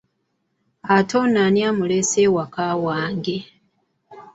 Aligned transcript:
Ate 0.95 1.13
ono 1.23 1.39
ani 1.45 1.61
amuleese 1.69 2.17
ewaka 2.27 2.63
wange? 2.85 3.37